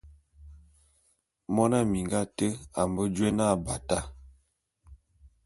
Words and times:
Mona 1.53 1.77
minga 1.91 2.17
ate 2.25 2.47
a 2.79 2.81
mbe 2.89 3.01
jôé 3.15 3.29
na 3.37 3.43
Abata. 3.53 3.97